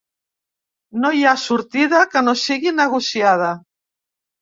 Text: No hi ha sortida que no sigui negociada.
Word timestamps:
No 1.03 1.11
hi 1.17 1.21
ha 1.27 1.35
sortida 1.43 2.01
que 2.17 2.25
no 2.27 2.37
sigui 2.47 2.77
negociada. 2.83 3.55